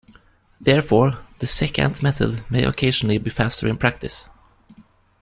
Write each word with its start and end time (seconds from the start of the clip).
Therefore, 0.59 1.19
the 1.37 1.45
secant 1.45 2.01
method 2.01 2.41
may 2.49 2.63
occasionally 2.63 3.19
be 3.19 3.29
faster 3.29 3.67
in 3.67 3.77
practice. 3.77 4.31